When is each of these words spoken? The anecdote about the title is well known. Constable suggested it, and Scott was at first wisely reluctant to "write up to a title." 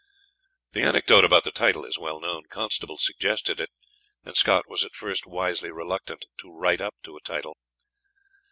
The 0.73 0.81
anecdote 0.81 1.23
about 1.23 1.43
the 1.43 1.51
title 1.51 1.85
is 1.85 1.99
well 1.99 2.19
known. 2.19 2.45
Constable 2.49 2.97
suggested 2.97 3.59
it, 3.59 3.69
and 4.25 4.35
Scott 4.35 4.65
was 4.67 4.83
at 4.83 4.95
first 4.95 5.27
wisely 5.27 5.69
reluctant 5.69 6.25
to 6.39 6.49
"write 6.51 6.81
up 6.81 6.95
to 7.03 7.17
a 7.17 7.21
title." 7.21 7.55